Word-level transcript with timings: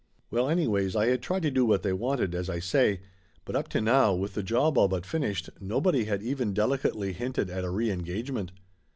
Well 0.31 0.49
anyways, 0.49 0.95
I 0.95 1.09
had 1.09 1.21
tried 1.21 1.43
to 1.43 1.51
do 1.51 1.63
what 1.63 1.83
they 1.83 1.93
wanted, 1.93 2.33
as 2.33 2.49
I 2.49 2.57
say. 2.57 3.01
But 3.45 3.55
up 3.55 3.67
to 3.67 3.79
now, 3.81 4.15
with 4.15 4.33
the 4.33 4.41
job 4.41 4.75
all 4.75 4.87
but 4.87 5.05
finished, 5.05 5.51
nobody 5.59 6.05
had 6.05 6.23
even 6.23 6.55
delicately 6.55 7.13
hinted 7.13 7.51
at 7.51 7.63
a 7.63 7.67
reengagement. 7.69 8.49